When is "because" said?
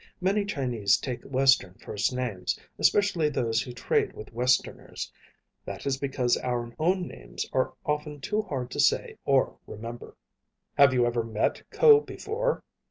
5.99-6.37